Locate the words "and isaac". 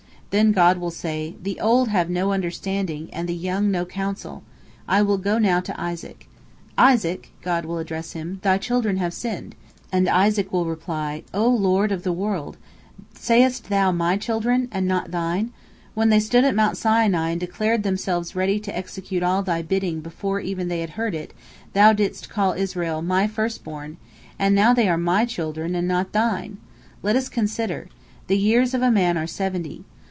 9.91-10.53